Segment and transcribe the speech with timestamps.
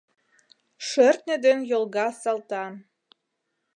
[0.87, 2.73] Шӧртньӧ ден йолга Салтан